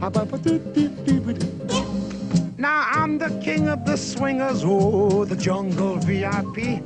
[0.00, 0.10] Now
[2.90, 6.80] I'm the king of the swingers, oh, the jungle VIP.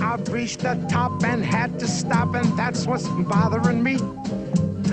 [0.00, 3.98] I've reached the top and had to stop, and that's what's bothering me.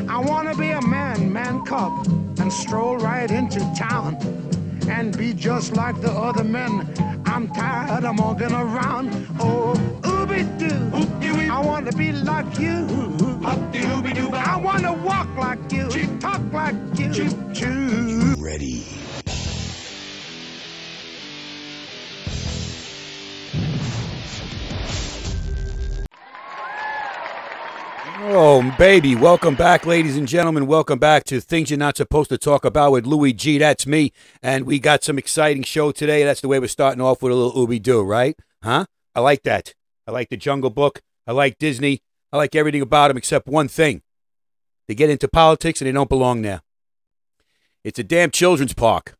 [0.10, 2.06] I wanna be a man, man cub,
[2.38, 4.18] and stroll right into town
[4.90, 6.86] and be just like the other men.
[7.26, 9.26] I'm tired of walking around.
[9.40, 11.17] Oh, ooby doo.
[11.58, 12.88] I wanna be like you.
[13.44, 17.12] I wanna walk like you, talk like you.
[17.52, 18.36] Choo.
[18.38, 18.86] Ready.
[28.20, 29.16] Oh, baby.
[29.16, 30.68] Welcome back, ladies and gentlemen.
[30.68, 33.58] Welcome back to Things You're Not Supposed to Talk About with Louis G.
[33.58, 34.14] That's me.
[34.44, 36.24] And we got some exciting show today.
[36.24, 38.38] That's the way we're starting off with a little Ooby Doo, right?
[38.62, 38.86] Huh?
[39.16, 39.74] I like that.
[40.06, 41.02] I like the Jungle Book.
[41.28, 42.02] I like Disney.
[42.32, 44.02] I like everything about them except one thing.
[44.88, 46.62] They get into politics and they don't belong there.
[47.84, 49.16] It's a damn children's park.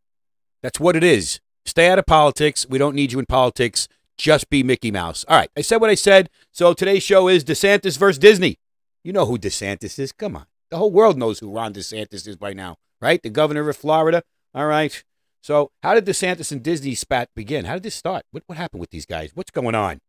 [0.64, 1.40] That's what it is.
[1.66, 2.66] Stay out of politics.
[2.70, 3.88] We don't need you in politics.
[4.18, 5.26] Just be Mickey Mouse.
[5.28, 5.50] All right.
[5.56, 6.30] I said what I said.
[6.52, 8.58] So today's show is DeSantis versus Disney.
[9.04, 10.12] You know who DeSantis is.
[10.12, 10.46] Come on.
[10.72, 13.22] The whole world knows who Ron DeSantis is by now, right?
[13.22, 14.24] The governor of Florida.
[14.56, 15.04] All right.
[15.42, 17.66] So, how did DeSantis and Disney spat begin?
[17.66, 18.24] How did this start?
[18.32, 19.32] What, what happened with these guys?
[19.34, 20.02] What's going on?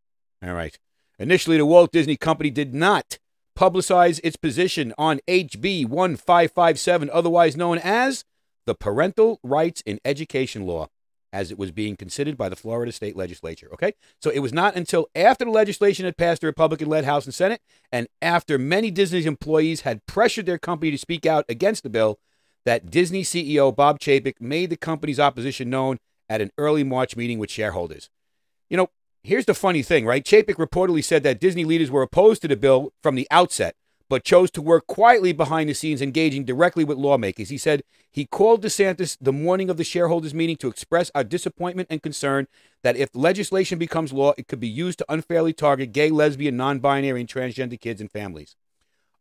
[0.42, 0.76] All right.
[1.18, 3.18] Initially, the Walt Disney Company did not
[3.56, 8.24] publicize its position on HB 1557, otherwise known as
[8.66, 10.88] the Parental Rights in Education Law
[11.32, 13.68] as it was being considered by the Florida state legislature.
[13.72, 13.94] Okay?
[14.20, 17.34] So it was not until after the legislation had passed the Republican led House and
[17.34, 17.60] Senate,
[17.92, 22.18] and after many Disney employees had pressured their company to speak out against the bill,
[22.64, 27.38] that Disney CEO Bob Chapek made the company's opposition known at an early March meeting
[27.38, 28.10] with shareholders.
[28.68, 28.90] You know,
[29.22, 30.24] here's the funny thing, right?
[30.24, 33.74] Chapek reportedly said that Disney leaders were opposed to the bill from the outset,
[34.08, 37.50] but chose to work quietly behind the scenes, engaging directly with lawmakers.
[37.50, 41.88] He said he called DeSantis the morning of the shareholders' meeting to express our disappointment
[41.90, 42.46] and concern
[42.82, 46.78] that if legislation becomes law, it could be used to unfairly target gay, lesbian, non
[46.78, 48.56] binary, and transgender kids and families.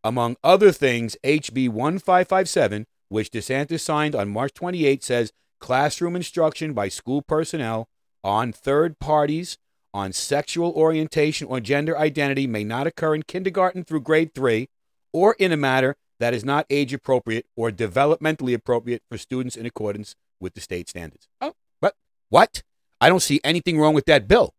[0.03, 6.87] Among other things, HB 1557, which DeSantis signed on March 28, says classroom instruction by
[6.87, 7.89] school personnel
[8.23, 9.57] on third parties
[9.97, 14.69] on sexual orientation or gender identity may not occur in kindergarten through grade three
[15.11, 19.65] or in a matter that is not age appropriate or developmentally appropriate for students in
[19.65, 21.27] accordance with the state standards.
[21.41, 21.95] Oh, but
[22.29, 22.61] what?
[23.01, 24.53] I don't see anything wrong with that bill.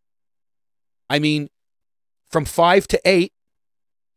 [1.08, 1.50] I mean,
[2.28, 3.32] from five to eight,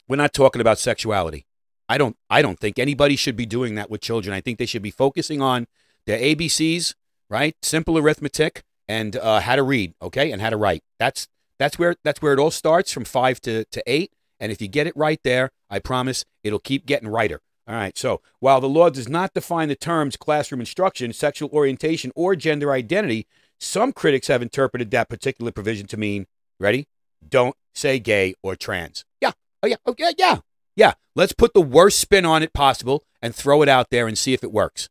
[0.08, 1.46] we're not talking about sexuality.
[1.88, 4.34] I don't I don't think anybody should be doing that with children.
[4.34, 5.68] I think they should be focusing on
[6.08, 6.96] their ABCs,
[7.30, 7.56] right?
[7.62, 10.84] Simple arithmetic and uh, how to read, okay, and how to write.
[11.00, 11.28] That's
[11.60, 14.12] that's where that's where it all starts from five to, to eight.
[14.40, 17.40] And if you get it right there, I promise it'll keep getting righter.
[17.68, 17.96] All right.
[17.98, 22.72] So while the law does not define the terms classroom instruction, sexual orientation, or gender
[22.72, 23.28] identity,
[23.60, 26.26] some critics have interpreted that particular provision to mean,
[26.60, 26.88] ready?
[27.28, 29.06] Don't say gay or trans.
[29.22, 29.32] Yeah.
[29.62, 29.76] Oh, yeah.
[29.86, 30.12] Oh, yeah.
[30.18, 30.38] Yeah.
[30.76, 30.94] Yeah.
[31.16, 34.34] Let's put the worst spin on it possible and throw it out there and see
[34.34, 34.90] if it works.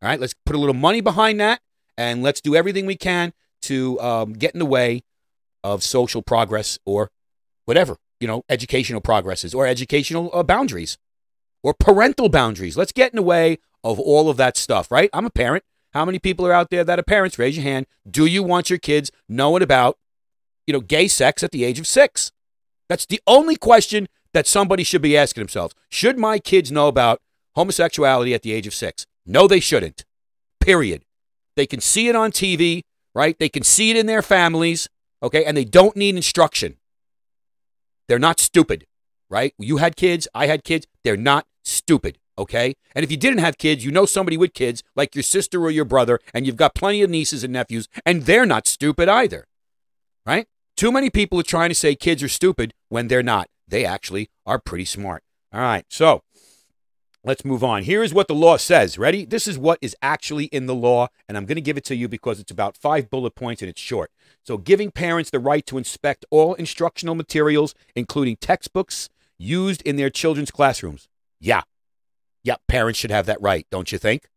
[0.00, 0.20] All right.
[0.20, 1.60] Let's put a little money behind that
[1.96, 3.32] and let's do everything we can
[3.62, 5.02] to um, get in the way
[5.62, 7.10] of social progress or
[7.64, 10.96] whatever you know, educational progresses or educational uh, boundaries
[11.62, 12.74] or parental boundaries.
[12.74, 15.10] Let's get in the way of all of that stuff, right?
[15.12, 15.62] I'm a parent.
[15.92, 17.38] How many people are out there that are parents?
[17.38, 17.86] Raise your hand.
[18.10, 19.98] Do you want your kids knowing about,
[20.66, 22.32] you know, gay sex at the age of six?
[22.88, 25.74] That's the only question that somebody should be asking themselves.
[25.90, 27.20] Should my kids know about
[27.54, 29.06] homosexuality at the age of six?
[29.26, 30.06] No, they shouldn't.
[30.60, 31.04] Period.
[31.56, 32.82] They can see it on TV,
[33.14, 33.38] right?
[33.38, 34.88] They can see it in their families,
[35.22, 35.44] okay?
[35.44, 36.76] And they don't need instruction.
[38.08, 38.86] They're not stupid,
[39.30, 39.54] right?
[39.58, 40.86] You had kids, I had kids.
[41.04, 42.74] They're not stupid, okay?
[42.94, 45.70] And if you didn't have kids, you know somebody with kids, like your sister or
[45.70, 49.46] your brother, and you've got plenty of nieces and nephews, and they're not stupid either,
[50.26, 50.46] right?
[50.76, 53.48] Too many people are trying to say kids are stupid when they're not.
[53.68, 55.22] They actually are pretty smart.
[55.52, 56.22] All right, so
[57.24, 57.82] let's move on.
[57.82, 58.98] Here is what the law says.
[58.98, 59.24] Ready?
[59.24, 61.96] This is what is actually in the law, and I'm going to give it to
[61.96, 64.10] you because it's about five bullet points and it's short.
[64.44, 70.10] So, giving parents the right to inspect all instructional materials, including textbooks, used in their
[70.10, 71.08] children's classrooms.
[71.40, 71.62] Yeah.
[72.44, 74.28] Yeah, parents should have that right, don't you think?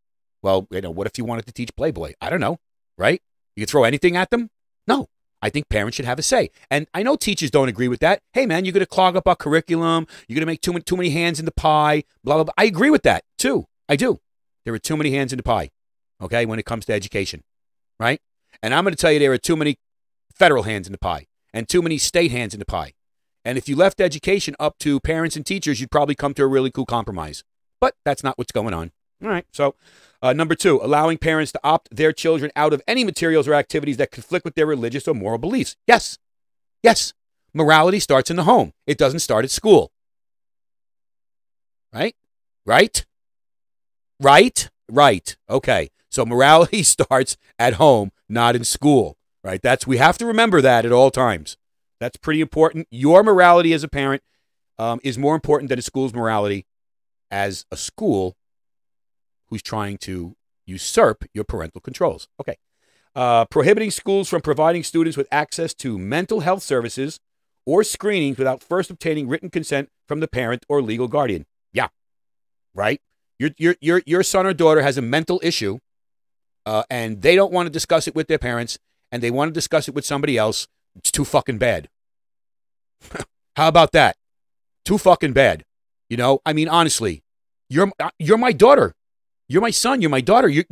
[0.42, 2.13] Well, you know, what if you wanted to teach Playboy?
[2.22, 2.60] I don't know,
[2.98, 3.22] right?
[3.56, 4.50] You could throw anything at them?
[4.88, 5.10] No.
[5.42, 6.50] I think parents should have a say.
[6.72, 8.22] And I know teachers don't agree with that.
[8.34, 10.07] Hey, man, you're going to clog up our curriculum.
[10.28, 12.54] You're going to make too many, too many hands in the pie, blah, blah, blah.
[12.57, 13.66] I agree with that, too.
[13.88, 14.19] I do.
[14.66, 15.69] There are too many hands in the pie,
[16.22, 17.44] okay, when it comes to education,
[18.00, 18.19] right?
[18.62, 19.78] And I'm going to tell you there are too many
[20.34, 22.94] federal hands in the pie and too many state hands in the pie.
[23.45, 26.48] And if you left education up to parents and teachers, you'd probably come to a
[26.48, 27.44] really cool compromise.
[27.80, 28.92] But that's not what's going on.
[29.24, 29.45] All right.
[29.54, 29.75] So
[30.22, 33.98] Uh, number two, allowing parents to opt their children out of any materials or activities
[33.98, 35.75] that conflict with their religious or moral beliefs.
[35.86, 36.18] Yes.
[36.81, 37.14] Yes.
[37.54, 39.92] Morality starts in the home, it doesn't start at school.
[41.94, 42.16] Right?
[42.66, 43.06] Right?
[44.19, 44.69] Right?
[44.90, 45.38] Right.
[45.50, 45.90] Okay.
[46.10, 49.18] So morality starts at home, not in school.
[49.44, 49.62] Right?
[49.62, 51.58] That's we have to remember that at all times.
[52.00, 52.88] That's pretty important.
[52.92, 54.22] Your morality as a parent
[54.78, 56.66] um, is more important than a school's morality
[57.31, 58.36] as a school
[59.48, 60.36] who's trying to
[60.66, 62.28] usurp your parental controls.
[62.40, 62.58] Okay.
[63.16, 67.20] Uh, prohibiting schools from providing students with access to mental health services
[67.66, 71.46] or screenings without first obtaining written consent from the parent or legal guardian.
[71.74, 71.88] Yeah.
[72.76, 73.02] Right?
[73.40, 75.80] Your, your, your, your son or daughter has a mental issue
[76.66, 78.78] uh, and they don't want to discuss it with their parents
[79.12, 80.68] and they want to discuss it with somebody else.
[80.96, 81.90] It's too fucking bad.
[83.56, 84.16] How about that?
[84.86, 85.66] Too fucking bad.
[86.10, 87.24] You know, I mean, honestly,
[87.70, 88.94] you're uh, you're my daughter.
[89.48, 90.02] You're my son.
[90.02, 90.48] You're my daughter.
[90.48, 90.64] You,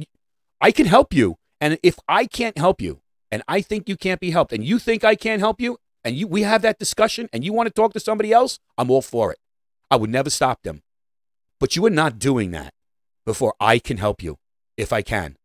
[0.61, 1.37] I can help you.
[1.61, 3.01] And if I can't help you,
[3.31, 6.15] and I think you can't be helped, and you think I can't help you, and
[6.15, 9.01] you we have that discussion, and you want to talk to somebody else, I'm all
[9.01, 9.39] for it.
[9.89, 10.83] I would never stop them.
[11.59, 12.73] But you are not doing that
[13.25, 14.37] before I can help you,
[14.77, 15.37] if I can.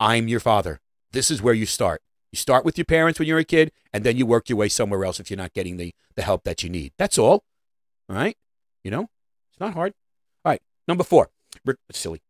[0.00, 0.80] I'm your father.
[1.12, 2.00] This is where you start.
[2.32, 4.68] You start with your parents when you're a kid, and then you work your way
[4.68, 6.92] somewhere else if you're not getting the, the help that you need.
[6.98, 7.44] That's all.
[8.08, 8.36] All right?
[8.84, 9.08] You know,
[9.50, 9.94] it's not hard.
[10.44, 10.62] All right.
[10.86, 11.30] Number four.
[11.90, 12.22] Silly.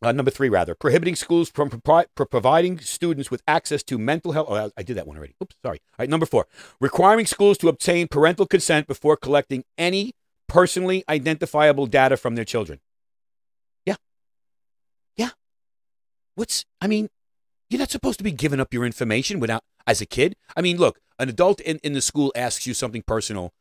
[0.00, 4.46] Uh, number three, rather, prohibiting schools from pro- providing students with access to mental health.
[4.48, 5.34] Oh, I did that one already.
[5.42, 5.80] Oops, sorry.
[5.92, 6.46] All right, number four,
[6.80, 10.12] requiring schools to obtain parental consent before collecting any
[10.46, 12.78] personally identifiable data from their children.
[13.84, 13.96] Yeah.
[15.16, 15.30] Yeah.
[16.36, 17.08] What's, I mean,
[17.68, 20.36] you're not supposed to be giving up your information without, as a kid.
[20.56, 23.52] I mean, look, an adult in, in the school asks you something personal,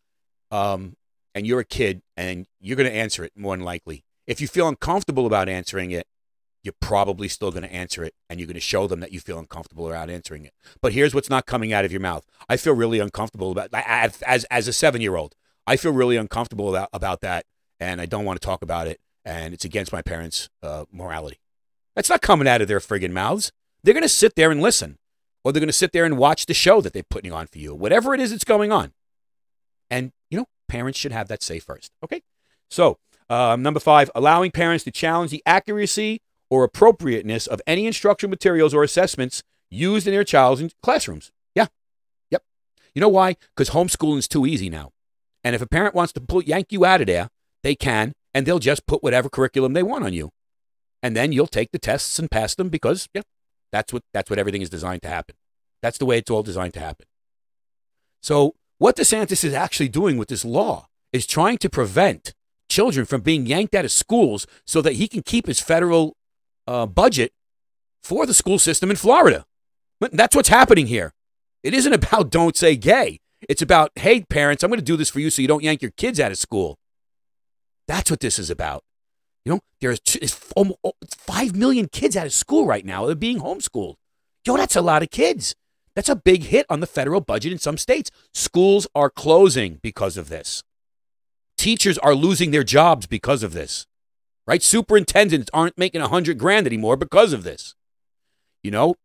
[0.52, 0.96] um,
[1.34, 4.04] and you're a kid, and you're going to answer it more than likely.
[4.28, 6.06] If you feel uncomfortable about answering it,
[6.68, 9.22] you're probably still going to answer it and you're going to show them that you
[9.22, 10.54] feel uncomfortable about answering it.
[10.82, 12.26] But here's what's not coming out of your mouth.
[12.50, 15.34] I feel really uncomfortable about as as, as a 7-year-old.
[15.66, 17.46] I feel really uncomfortable about, about that
[17.80, 21.40] and I don't want to talk about it and it's against my parents' uh, morality.
[21.96, 23.54] That's not coming out of their friggin' mouths.
[23.84, 24.98] They're going to sit there and listen
[25.46, 27.60] or they're going to sit there and watch the show that they're putting on for
[27.60, 27.74] you.
[27.74, 28.92] Whatever it is that's going on.
[29.90, 31.94] And you know, parents should have that say first.
[32.04, 32.22] Okay?
[32.70, 32.98] So,
[33.30, 38.74] um, number five, allowing parents to challenge the accuracy or appropriateness of any instructional materials
[38.74, 41.32] or assessments used in their child's classrooms.
[41.56, 41.68] Yeah.
[42.32, 42.44] Yep.
[42.94, 43.36] You know why?
[43.56, 44.92] Because homeschooling is too easy now.
[45.44, 47.30] And if a parent wants to pull, yank you out of there,
[47.64, 50.32] they can, and they'll just put whatever curriculum they want on you.
[51.04, 53.22] And then you'll take the tests and pass them because, yeah,
[53.72, 55.36] that's what, that's what everything is designed to happen.
[55.82, 57.06] That's the way it's all designed to happen.
[58.22, 62.34] So, what DeSantis is actually doing with this law is trying to prevent
[62.70, 66.16] children from being yanked out of schools so that he can keep his federal
[66.68, 67.32] uh, budget
[68.04, 69.46] for the school system in Florida.
[70.00, 71.14] That's what's happening here.
[71.64, 73.20] It isn't about don't say gay.
[73.48, 75.82] It's about, hey, parents, I'm going to do this for you so you don't yank
[75.82, 76.78] your kids out of school.
[77.88, 78.84] That's what this is about.
[79.46, 80.02] You know, there's
[80.56, 80.80] almost
[81.18, 83.06] 5 million kids out of school right now.
[83.06, 83.96] They're being homeschooled.
[84.46, 85.56] Yo, that's a lot of kids.
[85.96, 88.12] That's a big hit on the federal budget in some states.
[88.34, 90.64] Schools are closing because of this.
[91.58, 93.88] Teachers are losing their jobs because of this
[94.48, 94.64] right?
[94.64, 97.76] Superintendents aren't making a hundred grand anymore because of this.
[98.64, 98.96] You know,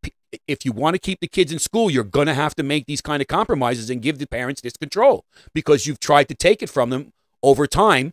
[0.49, 2.87] if you want to keep the kids in school, you're going to have to make
[2.87, 6.62] these kind of compromises and give the parents this control because you've tried to take
[6.62, 7.12] it from them
[7.43, 8.12] over time,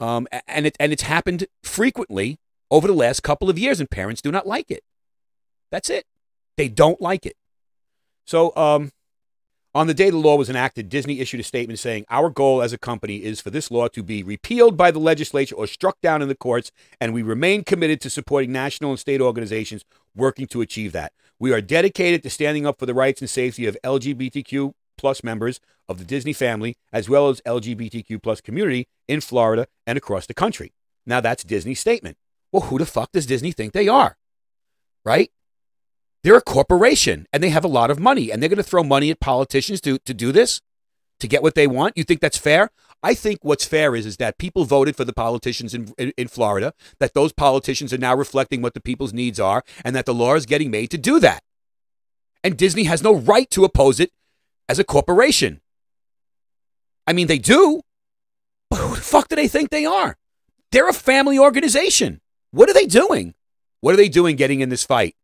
[0.00, 2.38] um, and it and it's happened frequently
[2.70, 4.82] over the last couple of years, and parents do not like it.
[5.70, 6.06] That's it.
[6.56, 7.36] They don't like it.
[8.26, 8.90] So, um,
[9.74, 12.72] on the day the law was enacted, Disney issued a statement saying, Our goal as
[12.72, 16.22] a company is for this law to be repealed by the legislature or struck down
[16.22, 20.60] in the courts, and we remain committed to supporting national and state organizations working to
[20.60, 21.12] achieve that.
[21.40, 25.60] We are dedicated to standing up for the rights and safety of LGBTQ plus members
[25.88, 30.34] of the Disney family, as well as LGBTQ plus community in Florida and across the
[30.34, 30.72] country.
[31.04, 32.16] Now that's Disney's statement.
[32.52, 34.16] Well, who the fuck does Disney think they are?
[35.04, 35.30] Right?
[36.24, 38.82] They're a corporation and they have a lot of money and they're going to throw
[38.82, 40.62] money at politicians to, to do this,
[41.20, 41.98] to get what they want.
[41.98, 42.70] You think that's fair?
[43.02, 46.28] I think what's fair is, is that people voted for the politicians in, in, in
[46.28, 50.14] Florida, that those politicians are now reflecting what the people's needs are, and that the
[50.14, 51.42] law is getting made to do that.
[52.42, 54.10] And Disney has no right to oppose it
[54.66, 55.60] as a corporation.
[57.06, 57.82] I mean, they do,
[58.70, 60.16] but who the fuck do they think they are?
[60.72, 62.22] They're a family organization.
[62.50, 63.34] What are they doing?
[63.82, 65.14] What are they doing getting in this fight?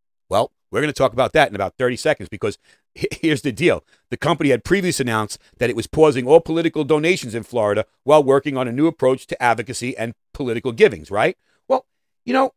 [0.70, 2.58] We're going to talk about that in about 30 seconds because
[2.94, 3.84] here's the deal.
[4.10, 8.22] The company had previously announced that it was pausing all political donations in Florida while
[8.22, 11.36] working on a new approach to advocacy and political givings, right?
[11.66, 11.86] Well,
[12.24, 12.52] you know,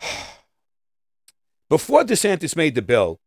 [1.68, 3.20] Before DeSantis made the bill,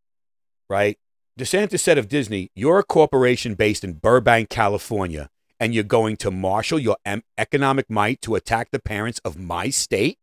[0.70, 0.98] right?
[1.40, 6.32] DeSantis said of Disney, You're a corporation based in Burbank, California, and you're going to
[6.32, 10.20] marshal your em- economic might to attack the parents of my state?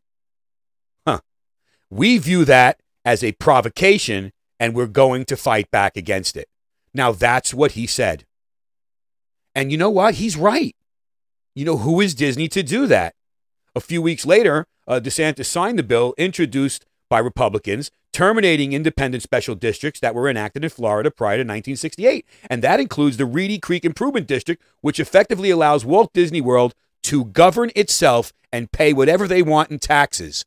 [1.07, 1.21] Huh.
[1.89, 6.49] We view that as a provocation, and we're going to fight back against it.
[6.93, 8.27] Now, that's what he said.
[9.55, 10.15] And you know what?
[10.15, 10.77] He's right.
[11.55, 13.15] You know, who is Disney to do that?
[13.75, 19.55] A few weeks later, uh, DeSantis signed the bill introduced by Republicans terminating independent special
[19.55, 22.27] districts that were enacted in Florida prior to 1968.
[22.49, 27.27] And that includes the Reedy Creek Improvement District, which effectively allows Walt Disney World to
[27.27, 30.45] govern itself and pay whatever they want in taxes.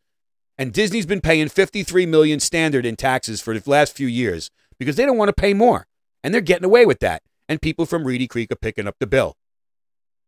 [0.58, 4.96] And Disney's been paying 53 million standard in taxes for the last few years because
[4.96, 5.88] they don't want to pay more.
[6.24, 7.24] And they're getting away with that.
[7.50, 9.36] And people from Reedy Creek are picking up the bill.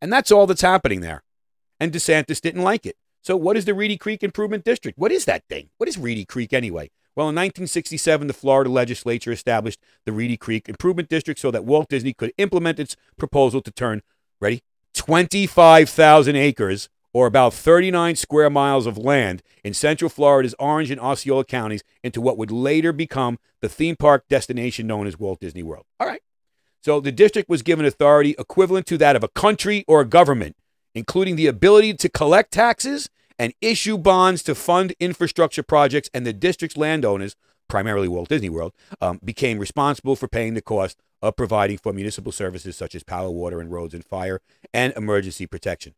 [0.02, 1.24] And that's all that's happening there.
[1.80, 2.96] And DeSantis didn't like it.
[3.22, 4.98] So, what is the Reedy Creek Improvement District?
[4.98, 5.70] What is that thing?
[5.78, 6.92] What is Reedy Creek anyway?
[7.16, 11.88] Well, in 1967, the Florida legislature established the Reedy Creek Improvement District so that Walt
[11.90, 14.02] Disney could implement its proposal to turn,
[14.42, 14.62] ready,
[14.94, 21.46] 25,000 acres or about 39 square miles of land in central Florida's Orange and Osceola
[21.46, 25.86] counties into what would later become the theme park destination known as Walt Disney World.
[25.98, 26.22] All right.
[26.82, 30.58] So the district was given authority equivalent to that of a country or a government,
[30.94, 36.34] including the ability to collect taxes and issue bonds to fund infrastructure projects, and the
[36.34, 37.38] district's landowners,
[37.70, 42.34] primarily Walt Disney World, um, became responsible for paying the cost of providing for municipal
[42.34, 44.42] services such as power, water, and roads and fire
[44.74, 45.94] and emergency protection.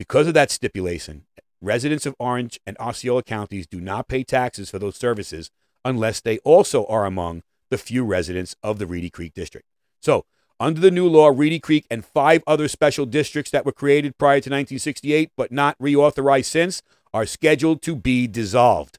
[0.00, 1.26] Because of that stipulation,
[1.60, 5.50] residents of Orange and Osceola counties do not pay taxes for those services
[5.84, 9.66] unless they also are among the few residents of the Reedy Creek District.
[10.00, 10.24] So,
[10.58, 14.36] under the new law, Reedy Creek and five other special districts that were created prior
[14.36, 16.80] to 1968 but not reauthorized since
[17.12, 18.98] are scheduled to be dissolved,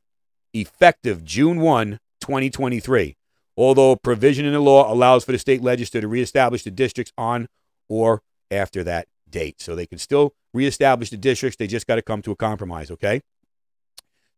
[0.54, 3.16] effective June 1, 2023.
[3.58, 7.12] Although a provision in the law allows for the state legislature to reestablish the districts
[7.18, 7.48] on
[7.90, 9.60] or after that date.
[9.60, 11.58] So they can still reestablish the districts.
[11.58, 13.22] They just got to come to a compromise, okay?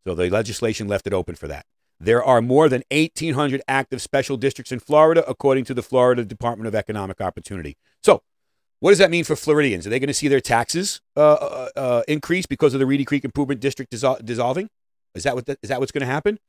[0.05, 1.65] So the legislation left it open for that.
[1.99, 6.67] There are more than 1,800 active special districts in Florida, according to the Florida Department
[6.67, 7.77] of Economic Opportunity.
[8.03, 8.21] So,
[8.79, 9.87] what does that mean for Floridians?
[9.87, 13.05] Are they going to see their taxes uh, uh, uh, increase because of the Reedy
[13.05, 14.67] Creek Improvement District dissol- dissolving?
[15.15, 16.39] Is that what the, is that what's going to happen?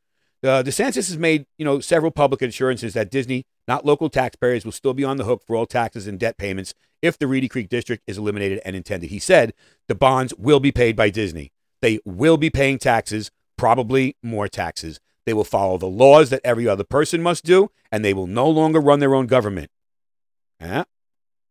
[0.45, 4.73] Uh, DeSantis has made you know several public assurances that Disney, not local taxpayers, will
[4.73, 7.71] still be on the hook for all taxes and debt payments if the Reedy Creek
[7.71, 9.09] District is eliminated and intended.
[9.09, 9.55] He said
[9.89, 11.51] the bonds will be paid by Disney.
[11.81, 15.01] They will be paying taxes, probably more taxes.
[15.25, 18.47] They will follow the laws that every other person must do, and they will no
[18.47, 19.71] longer run their own government.
[20.61, 20.85] Uh,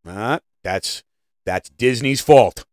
[0.07, 1.03] uh, that's
[1.47, 2.63] that's Disney's fault.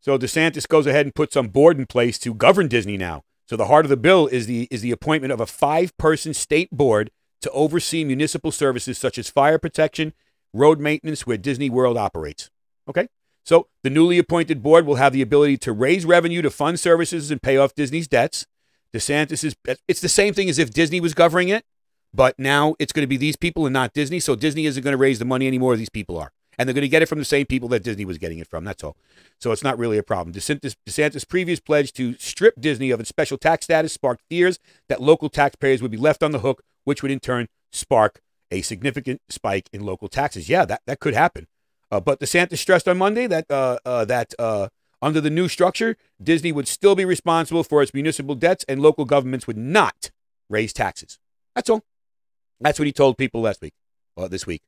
[0.00, 3.24] So DeSantis goes ahead and puts some board in place to govern Disney now.
[3.46, 6.70] So the heart of the bill is the is the appointment of a five-person state
[6.70, 7.10] board
[7.42, 10.14] to oversee municipal services such as fire protection,
[10.52, 12.50] road maintenance, where Disney World operates.
[12.88, 13.08] Okay.
[13.44, 17.30] So the newly appointed board will have the ability to raise revenue to fund services
[17.30, 18.46] and pay off Disney's debts.
[18.94, 21.64] DeSantis is it's the same thing as if Disney was governing it,
[22.14, 24.20] but now it's going to be these people and not Disney.
[24.20, 25.76] So Disney isn't going to raise the money anymore.
[25.76, 26.32] These people are.
[26.58, 28.48] And they're going to get it from the same people that Disney was getting it
[28.48, 28.64] from.
[28.64, 28.96] That's all.
[29.40, 30.34] So it's not really a problem.
[30.34, 34.58] DeSantis, DeSantis' previous pledge to strip Disney of its special tax status sparked fears
[34.88, 38.20] that local taxpayers would be left on the hook, which would in turn spark
[38.50, 40.48] a significant spike in local taxes.
[40.48, 41.46] Yeah, that, that could happen.
[41.90, 44.68] Uh, but DeSantis stressed on Monday that uh, uh, that uh,
[45.00, 49.04] under the new structure, Disney would still be responsible for its municipal debts and local
[49.04, 50.10] governments would not
[50.48, 51.18] raise taxes.
[51.54, 51.82] That's all.
[52.60, 53.74] That's what he told people last week,
[54.16, 54.62] or this week.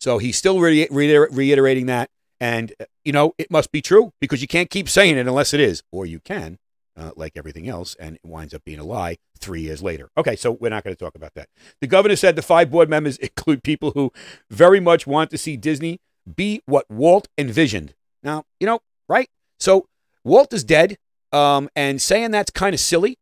[0.00, 2.10] So he's still re- re- reiterating that.
[2.40, 5.54] And, uh, you know, it must be true because you can't keep saying it unless
[5.54, 5.82] it is.
[5.90, 6.58] Or you can,
[6.96, 10.10] uh, like everything else, and it winds up being a lie three years later.
[10.16, 11.48] Okay, so we're not going to talk about that.
[11.80, 14.12] The governor said the five board members include people who
[14.50, 16.00] very much want to see Disney
[16.34, 17.94] be what Walt envisioned.
[18.22, 19.28] Now, you know, right?
[19.60, 19.86] So
[20.24, 20.96] Walt is dead,
[21.32, 23.18] um, and saying that's kind of silly.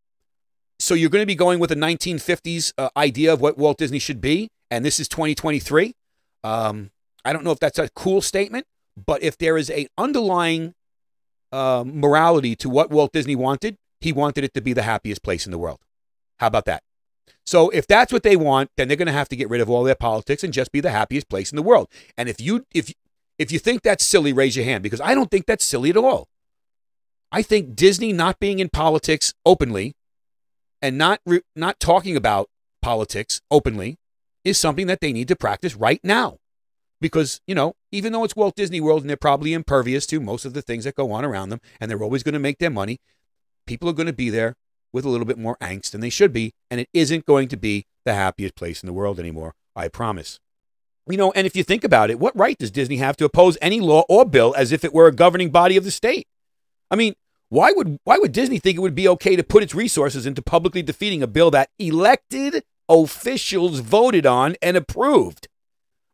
[0.79, 3.99] So you're going to be going with a 1950s uh, idea of what Walt Disney
[3.99, 5.95] should be, and this is 2023.
[6.45, 6.91] Um,
[7.25, 10.75] I don't know if that's a cool statement, but if there is a underlying
[11.51, 15.47] uh, morality to what Walt Disney wanted, he wanted it to be the happiest place
[15.47, 15.81] in the world.
[16.39, 16.83] How about that?
[17.47, 19.71] So if that's what they want, then they're going to have to get rid of
[19.71, 21.89] all their politics and just be the happiest place in the world.
[22.17, 22.93] And if you if
[23.39, 25.97] if you think that's silly, raise your hand because I don't think that's silly at
[25.97, 26.29] all.
[27.33, 29.95] I think Disney not being in politics openly
[30.81, 32.49] and not re- not talking about
[32.81, 33.99] politics openly
[34.45, 36.39] is something that they need to practice right now.
[37.01, 40.45] Because, you know, even though it's Walt Disney World and they're probably impervious to most
[40.45, 42.71] of the things that go on around them and they're always going to make their
[42.71, 42.99] money,
[43.67, 44.57] people are going to be there
[44.93, 47.57] with a little bit more angst than they should be, and it isn't going to
[47.57, 49.55] be the happiest place in the world anymore.
[49.75, 50.39] I promise.
[51.09, 53.59] You know, and if you think about it, what right does Disney have to oppose
[53.61, 56.27] any law or bill as if it were a governing body of the state?
[56.91, 57.15] I mean,
[57.51, 60.41] why would why would Disney think it would be okay to put its resources into
[60.41, 65.49] publicly defeating a bill that elected officials voted on and approved?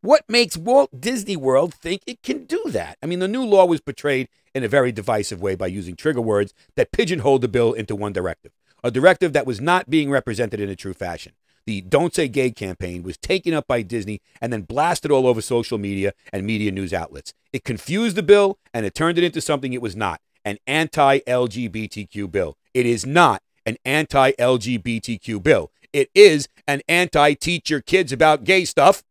[0.03, 2.97] What makes Walt Disney World think it can do that?
[3.03, 6.23] I mean, the new law was portrayed in a very divisive way by using trigger
[6.23, 10.59] words that pigeonholed the bill into one directive, a directive that was not being represented
[10.59, 11.33] in a true fashion.
[11.67, 15.43] The Don't Say Gay campaign was taken up by Disney and then blasted all over
[15.43, 17.35] social media and media news outlets.
[17.53, 21.21] It confused the bill and it turned it into something it was not an anti
[21.21, 22.57] LGBTQ bill.
[22.73, 25.71] It is not an anti LGBTQ bill.
[25.93, 29.03] It is an anti teach your kids about gay stuff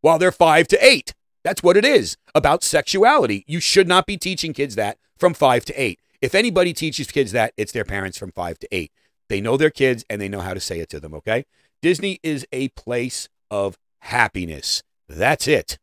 [0.00, 1.14] while they're five to eight.
[1.44, 3.44] That's what it is about sexuality.
[3.46, 6.00] You should not be teaching kids that from five to eight.
[6.20, 8.90] If anybody teaches kids that, it's their parents from five to eight.
[9.28, 11.44] They know their kids and they know how to say it to them, okay?
[11.82, 14.82] Disney is a place of happiness.
[15.08, 15.78] That's it.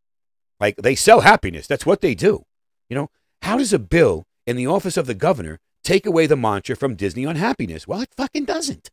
[0.60, 1.67] Like they sell happiness.
[1.67, 2.43] That's what they do.
[2.89, 3.10] You know,
[3.41, 6.96] how does a bill in the office of the governor take away the mantra from
[6.96, 7.88] Disney on happiness?
[7.88, 8.89] Well, it fucking doesn't.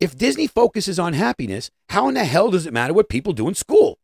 [0.00, 3.48] If Disney focuses on happiness, how in the hell does it matter what people do
[3.48, 3.98] in school?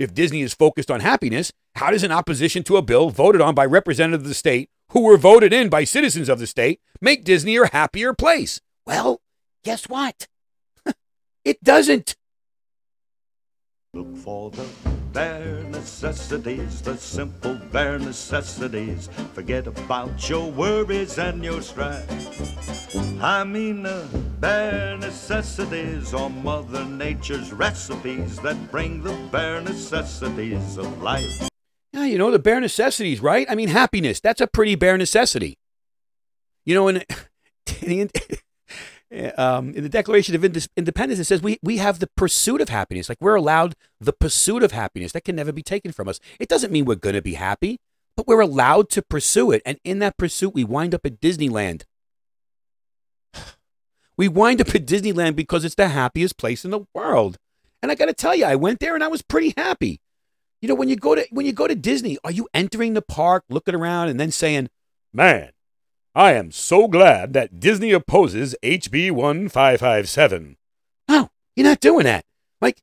[0.00, 3.54] If Disney is focused on happiness, how does an opposition to a bill voted on
[3.54, 7.22] by representatives of the state who were voted in by citizens of the state make
[7.22, 8.60] Disney a happier place?
[8.84, 9.20] Well,
[9.62, 10.26] guess what?
[11.44, 12.16] it doesn't.
[13.94, 14.66] Look for the
[15.12, 19.08] bare necessities, the simple bare necessities.
[19.34, 22.08] Forget about your worries and your strife.
[23.22, 24.06] I mean the
[24.40, 31.48] bare necessities or Mother Nature's recipes that bring the bare necessities of life.
[31.92, 33.46] Yeah, you know, the bare necessities, right?
[33.50, 35.58] I mean, happiness, that's a pretty bare necessity.
[36.64, 36.88] You know,
[37.82, 38.10] in,
[39.36, 43.08] um, in the Declaration of Independence, it says we, we have the pursuit of happiness.
[43.08, 45.12] Like we're allowed the pursuit of happiness.
[45.12, 46.20] That can never be taken from us.
[46.38, 47.78] It doesn't mean we're going to be happy,
[48.16, 49.62] but we're allowed to pursue it.
[49.66, 51.84] And in that pursuit, we wind up at Disneyland.
[54.16, 57.38] We wind up at Disneyland because it's the happiest place in the world.
[57.82, 59.98] And I got to tell you, I went there and I was pretty happy.
[60.60, 63.00] You know, when you go to when you go to Disney, are you entering the
[63.00, 64.68] park, looking around, and then saying,
[65.10, 65.52] "Man,
[66.14, 70.56] I am so glad that Disney opposes HB 1557.
[71.08, 72.24] Oh, you're not doing that.
[72.60, 72.82] Like,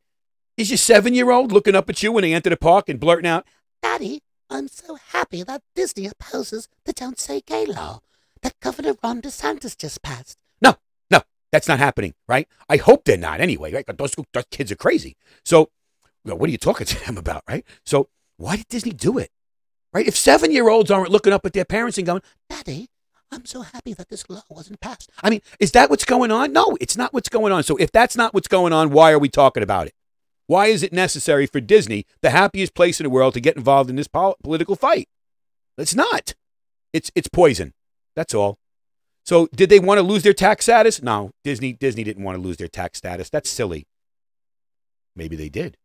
[0.55, 3.01] is your seven year old looking up at you when they enter the park and
[3.01, 3.45] blurting out,
[3.81, 7.99] Daddy, I'm so happy that Disney opposes the Don't Say Gay law
[8.43, 10.37] that Governor Ron DeSantis just passed?
[10.61, 10.75] No,
[11.11, 12.47] no, that's not happening, right?
[12.69, 13.97] I hope they're not anyway, right?
[13.97, 15.17] Those, those kids are crazy.
[15.43, 15.69] So,
[16.23, 17.65] what are you talking to them about, right?
[17.85, 19.31] So, why did Disney do it?
[19.91, 20.07] Right?
[20.07, 22.87] If seven year olds aren't looking up at their parents and going, Daddy,
[23.31, 25.11] I'm so happy that this law wasn't passed.
[25.21, 26.53] I mean, is that what's going on?
[26.53, 27.63] No, it's not what's going on.
[27.63, 29.93] So if that's not what's going on, why are we talking about it?
[30.47, 33.89] Why is it necessary for Disney, the happiest place in the world, to get involved
[33.89, 35.09] in this pol- political fight?
[35.77, 36.35] It's not.
[36.93, 37.73] It's it's poison.
[38.15, 38.57] That's all.
[39.25, 41.01] So did they want to lose their tax status?
[41.01, 43.29] No, Disney Disney didn't want to lose their tax status.
[43.29, 43.85] That's silly.
[45.15, 45.77] Maybe they did.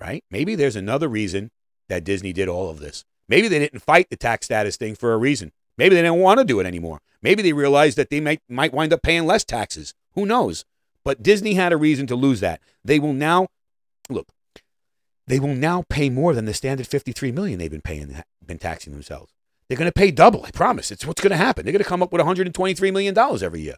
[0.00, 0.24] Right?
[0.30, 1.50] Maybe there's another reason
[1.88, 3.04] that Disney did all of this.
[3.28, 5.52] Maybe they didn't fight the tax status thing for a reason.
[5.78, 7.00] Maybe they don't want to do it anymore.
[7.22, 9.94] Maybe they realize that they might, might wind up paying less taxes.
[10.14, 10.64] Who knows?
[11.04, 12.60] But Disney had a reason to lose that.
[12.84, 13.46] They will now,
[14.10, 14.28] look,
[15.26, 18.92] they will now pay more than the standard 53 million they've been paying, been taxing
[18.92, 19.32] themselves.
[19.68, 20.44] They're going to pay double.
[20.44, 20.90] I promise.
[20.90, 21.64] It's what's going to happen.
[21.64, 23.76] They're going to come up with 123 million dollars every year.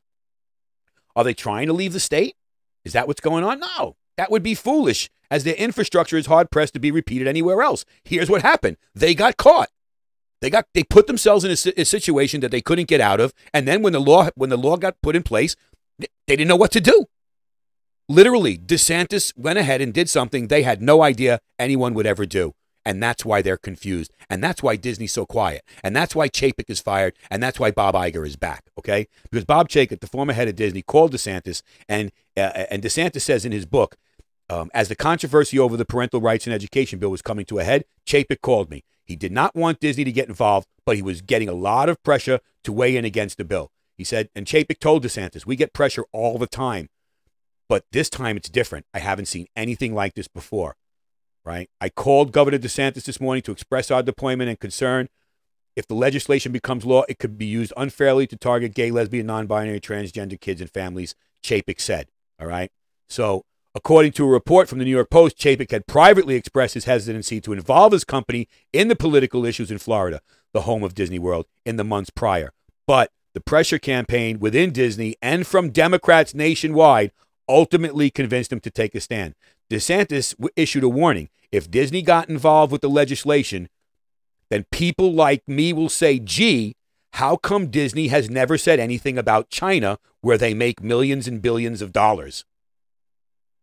[1.16, 2.36] Are they trying to leave the state?
[2.84, 3.60] Is that what's going on?
[3.60, 7.60] No, that would be foolish, as their infrastructure is hard pressed to be repeated anywhere
[7.62, 7.84] else.
[8.04, 9.70] Here's what happened: they got caught.
[10.40, 13.34] They got they put themselves in a, a, situation that they couldn't get out of,
[13.52, 15.54] and then when the law when the law got put in place,
[15.98, 17.06] they didn't know what to do.
[18.08, 22.54] Literally, DeSantis went ahead and did something they had no idea anyone would ever do.
[22.84, 24.12] And that's why they're confused.
[24.28, 25.62] And that's why Disney's so quiet.
[25.84, 27.14] And that's why Chapek is fired.
[27.30, 28.64] And that's why Bob Iger is back.
[28.78, 29.06] Okay?
[29.30, 33.44] Because Bob Chapek, the former head of Disney, called DeSantis, and uh, and DeSantis says
[33.44, 33.96] in his book,
[34.48, 37.64] um, as the controversy over the parental rights and education bill was coming to a
[37.64, 38.82] head, Chapek called me.
[39.10, 42.00] He did not want Disney to get involved, but he was getting a lot of
[42.04, 43.72] pressure to weigh in against the bill.
[43.98, 46.90] He said, and Chapek told DeSantis, we get pressure all the time,
[47.68, 48.86] but this time it's different.
[48.94, 50.76] I haven't seen anything like this before,
[51.44, 51.68] right?
[51.80, 55.08] I called Governor DeSantis this morning to express our deployment and concern.
[55.74, 59.48] If the legislation becomes law, it could be used unfairly to target gay, lesbian, non
[59.48, 62.06] binary, transgender kids and families, Chapek said.
[62.40, 62.70] All right.
[63.08, 63.42] So
[63.72, 67.40] According to a report from the New York Post, Chapek had privately expressed his hesitancy
[67.42, 70.20] to involve his company in the political issues in Florida,
[70.52, 72.52] the home of Disney World, in the months prior.
[72.86, 77.12] But The pressure campaign within Disney and from Democrats nationwide
[77.48, 79.34] ultimately convinced him to take a stand.
[79.70, 83.68] DeSantis issued a warning if Disney got involved with the legislation,
[84.50, 86.74] then people like me will say, gee,
[87.14, 91.82] how come Disney has never said anything about China where they make millions and billions
[91.82, 92.44] of dollars?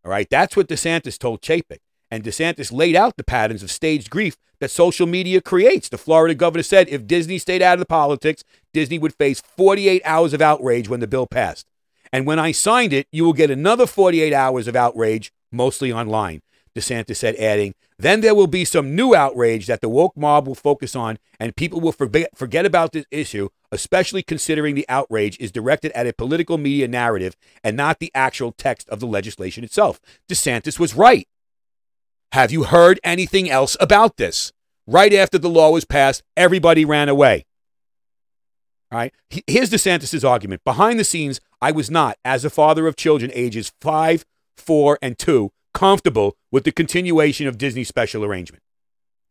[0.08, 1.80] All right, that's what DeSantis told Chapek.
[2.10, 5.90] And DeSantis laid out the patterns of staged grief that social media creates.
[5.90, 10.02] The Florida governor said if Disney stayed out of the politics, Disney would face 48
[10.06, 11.68] hours of outrage when the bill passed.
[12.14, 16.42] And when I signed it, you will get another 48 hours of outrage, mostly online.
[16.74, 20.56] DeSantis said, adding, then there will be some new outrage that the woke mob will
[20.56, 25.52] focus on, and people will forget, forget about this issue, especially considering the outrage is
[25.52, 30.00] directed at a political media narrative and not the actual text of the legislation itself.
[30.30, 31.28] DeSantis was right.
[32.32, 34.52] Have you heard anything else about this?
[34.86, 37.46] Right after the law was passed, everybody ran away.
[38.92, 39.14] Right.
[39.48, 40.64] Here's DeSantis' argument.
[40.64, 44.26] Behind the scenes, I was not, as a father of children ages five,
[44.56, 48.64] four, and two, comfortable with the continuation of Disney's special arrangement.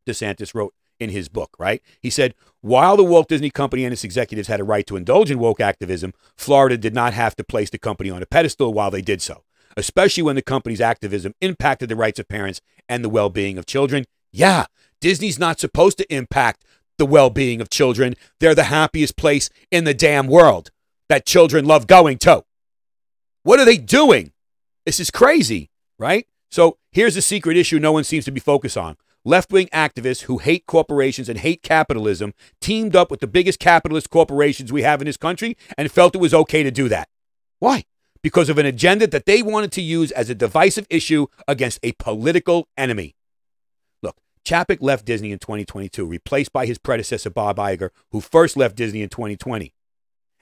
[0.07, 1.82] DeSantis wrote in his book, right?
[2.00, 5.30] He said, while the Walt Disney Company and its executives had a right to indulge
[5.30, 8.90] in woke activism, Florida did not have to place the company on a pedestal while
[8.90, 9.44] they did so,
[9.76, 13.66] especially when the company's activism impacted the rights of parents and the well being of
[13.66, 14.04] children.
[14.32, 14.66] Yeah,
[15.00, 16.64] Disney's not supposed to impact
[16.98, 18.14] the well being of children.
[18.40, 20.70] They're the happiest place in the damn world
[21.09, 22.44] that children love going to.
[23.42, 24.32] What are they doing?
[24.85, 26.26] This is crazy, right?
[26.50, 28.96] So here's a secret issue no one seems to be focused on.
[29.27, 34.09] Left wing activists who hate corporations and hate capitalism teamed up with the biggest capitalist
[34.09, 37.09] corporations we have in this country and felt it was okay to do that.
[37.59, 37.87] Why?
[38.23, 41.91] Because of an agenda that they wanted to use as a divisive issue against a
[41.99, 43.17] political enemy.
[44.01, 48.77] Look, Chapek left Disney in 2022, replaced by his predecessor, Bob Iger, who first left
[48.77, 49.75] Disney in 2020.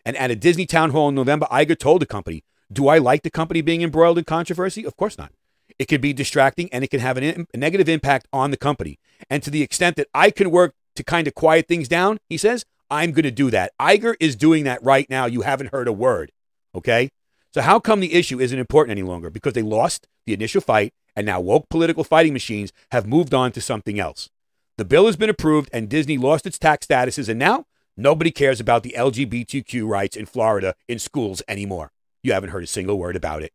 [0.05, 3.23] And at a Disney town hall in November, Iger told the company, Do I like
[3.23, 4.85] the company being embroiled in controversy?
[4.85, 5.33] Of course not.
[5.79, 8.99] It can be distracting and it can have an, a negative impact on the company.
[9.29, 12.37] And to the extent that I can work to kind of quiet things down, he
[12.37, 13.73] says, I'm going to do that.
[13.81, 15.27] Iger is doing that right now.
[15.27, 16.33] You haven't heard a word.
[16.75, 17.11] Okay?
[17.53, 19.31] So, how come the issue isn't important any longer?
[19.31, 23.53] Because they lost the initial fight, and now woke political fighting machines have moved on
[23.53, 24.29] to something else.
[24.77, 28.59] The bill has been approved, and Disney lost its tax statuses, and now nobody cares
[28.59, 31.93] about the LGBTQ rights in Florida in schools anymore.
[32.23, 33.53] You haven't heard a single word about it.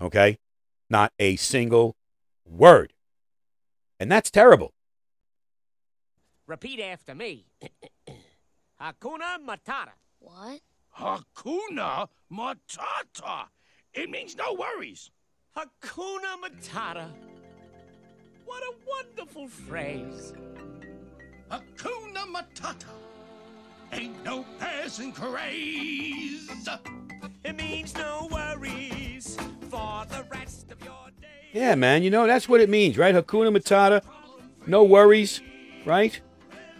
[0.00, 0.38] Okay?
[0.90, 1.96] Not a single
[2.44, 2.92] word.
[4.00, 4.72] And that's terrible.
[6.46, 7.46] Repeat after me.
[8.80, 9.92] Hakuna Matata.
[10.20, 10.60] What?
[10.98, 13.46] Hakuna Matata.
[13.92, 15.10] It means no worries.
[15.56, 17.10] Hakuna Matata.
[18.46, 20.32] What a wonderful phrase.
[21.50, 22.94] Hakuna Matata.
[23.92, 26.48] Ain't no passing craze.
[27.44, 29.36] It means no worries
[29.68, 31.28] for the rest of your day.
[31.52, 33.14] Yeah, man, you know, that's what it means, right?
[33.14, 34.02] Hakuna Matata,
[34.66, 35.40] no worries,
[35.84, 36.20] right?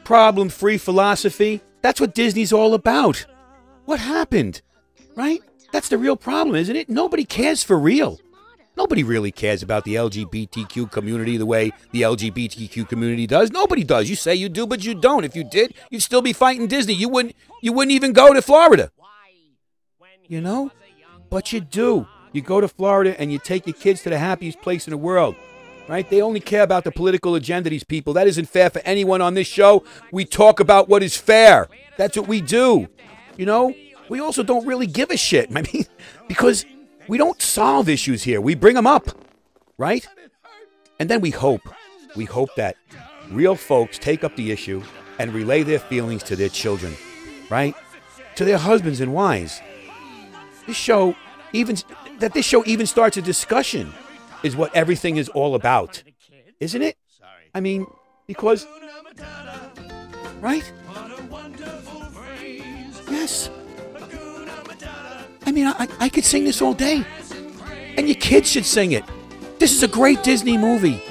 [0.05, 1.61] Problem free philosophy.
[1.83, 3.27] That's what Disney's all about.
[3.85, 4.63] What happened,
[5.17, 5.41] right?
[5.73, 6.89] That's the real problem, isn't it?
[6.89, 8.19] Nobody cares for real.
[8.77, 13.51] Nobody really cares about the LGBTQ community the way the LGBTQ community does.
[13.51, 14.09] Nobody does.
[14.09, 15.25] You say you do, but you don't.
[15.25, 16.95] If you did, you'd still be fighting Disney.
[16.95, 18.93] You wouldn't you wouldn't even go to Florida.
[20.29, 20.71] You know?
[21.29, 22.07] But you do.
[22.33, 24.99] You go to Florida and you take your kids to the happiest place in the
[24.99, 25.37] world.
[25.89, 26.09] Right?
[26.09, 28.13] They only care about the political agenda, these people.
[28.13, 29.85] That isn't fair for anyone on this show.
[30.13, 31.69] We talk about what is fair.
[31.97, 32.89] That's what we do.
[33.39, 33.75] You know?
[34.11, 35.51] We also don't really give a shit.
[35.57, 35.87] I mean,
[36.29, 36.67] because
[37.09, 38.41] we don't solve issues here.
[38.41, 39.09] We bring them up,
[39.79, 40.07] right?
[41.01, 41.63] And then we hope,
[42.17, 42.77] we hope that
[43.31, 44.83] real folks take up the issue
[45.19, 46.95] and relay their feelings to their children,
[47.51, 47.75] right?
[48.37, 49.61] To their husbands and wives.
[50.67, 51.17] This show
[51.53, 51.77] even
[52.19, 53.93] that this show even starts a discussion
[54.43, 56.03] is what everything is all about.
[56.61, 56.97] Isn't it?
[57.55, 57.87] I mean,
[58.27, 58.67] because
[60.41, 60.73] right?
[63.11, 63.51] Yes.
[65.47, 67.05] I mean, I, I could sing this all day.
[67.97, 69.05] And your kids should sing it.
[69.59, 71.03] This is a great Disney movie.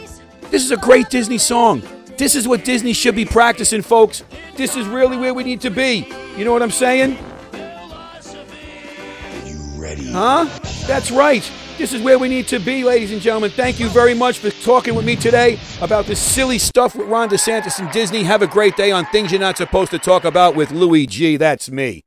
[0.51, 1.81] This is a great Disney song.
[2.17, 4.23] This is what Disney should be practicing, folks.
[4.55, 6.07] This is really where we need to be.
[6.37, 7.17] You know what I'm saying?
[10.11, 10.45] Huh?
[10.87, 11.49] That's right.
[11.77, 13.51] This is where we need to be, ladies and gentlemen.
[13.51, 17.29] Thank you very much for talking with me today about this silly stuff with Ron
[17.29, 18.23] DeSantis and Disney.
[18.23, 21.37] Have a great day on Things You're Not Supposed to Talk About with Louis G.
[21.37, 22.06] That's me.